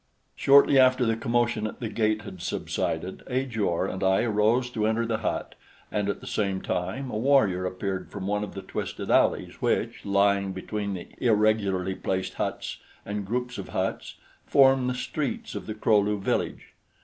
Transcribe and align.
Shortly 0.35 0.79
after 0.79 1.05
the 1.05 1.15
commotion 1.15 1.67
at 1.67 1.79
the 1.79 1.87
gate 1.87 2.23
had 2.23 2.41
subsided, 2.41 3.21
Ajor 3.27 3.85
and 3.85 4.03
I 4.03 4.23
arose 4.23 4.71
to 4.71 4.87
enter 4.87 5.05
the 5.05 5.19
hut, 5.19 5.53
and 5.91 6.09
at 6.09 6.21
the 6.21 6.25
same 6.25 6.59
time 6.59 7.11
a 7.11 7.17
warrior 7.19 7.67
appeared 7.67 8.09
from 8.09 8.25
one 8.25 8.43
of 8.43 8.55
the 8.55 8.63
twisted 8.63 9.11
alleys 9.11 9.61
which, 9.61 10.03
lying 10.03 10.53
between 10.53 10.95
the 10.95 11.09
irregularly 11.19 11.93
placed 11.93 12.33
huts 12.41 12.79
and 13.05 13.27
groups 13.27 13.59
of 13.59 13.69
huts, 13.69 14.15
form 14.47 14.87
the 14.87 14.95
streets 14.95 15.53
of 15.53 15.67
the 15.67 15.75
Kro 15.75 15.99
lu 15.99 16.19
village. 16.19 16.73